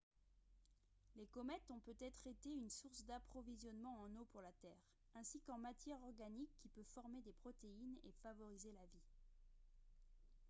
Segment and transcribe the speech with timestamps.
[1.15, 4.81] les comètes ont peut-être été une source d'approvisionnement en eau pour la terre
[5.13, 9.05] ainsi qu'en matière organique qui peut former des protéines et favoriser la vie